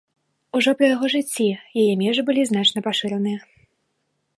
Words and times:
Ужо 0.59 0.71
пры 0.79 0.87
яго 0.95 1.05
жыцці 1.15 1.47
яе 1.85 1.93
межы 2.03 2.21
былі 2.31 2.41
значна 2.53 2.79
пашыраны. 2.89 3.33